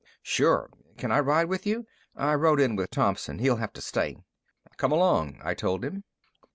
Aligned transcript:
"Sure. 0.23 0.71
Can 0.97 1.11
I 1.11 1.19
ride 1.19 1.45
with 1.45 1.67
you? 1.67 1.85
I 2.15 2.33
rode 2.33 2.59
in 2.59 2.75
with 2.75 2.89
Thompson; 2.89 3.37
he'll 3.37 3.57
have 3.57 3.73
to 3.73 3.81
stay." 3.81 4.17
"Come 4.77 4.91
along," 4.91 5.37
I 5.43 5.53
told 5.53 5.85
him. 5.85 6.03